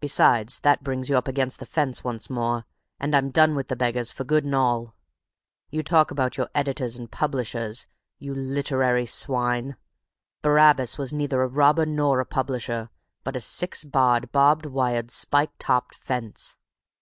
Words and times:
Besides, 0.00 0.60
that 0.60 0.82
brings 0.82 1.10
you 1.10 1.18
up 1.18 1.28
against 1.28 1.60
the 1.60 1.66
Fence 1.66 2.02
once 2.02 2.30
more, 2.30 2.64
and 2.98 3.14
I'm 3.14 3.30
done 3.30 3.54
with 3.54 3.66
the 3.68 3.76
beggars 3.76 4.10
for 4.10 4.24
good 4.24 4.42
and 4.44 4.54
all. 4.54 4.94
You 5.68 5.82
talk 5.82 6.10
about 6.10 6.38
your 6.38 6.48
editors 6.54 6.96
and 6.96 7.10
publishers, 7.12 7.86
you 8.18 8.34
literary 8.34 9.04
swine. 9.04 9.76
Barabbas 10.40 10.96
was 10.96 11.12
neither 11.12 11.42
a 11.42 11.46
robber 11.46 11.84
nor 11.84 12.20
a 12.20 12.24
publisher, 12.24 12.88
but 13.22 13.36
a 13.36 13.40
six 13.42 13.84
barred, 13.84 14.32
barbed 14.32 14.64
wired, 14.64 15.10
spike 15.10 15.52
topped 15.58 15.94
Fence. 15.94 16.56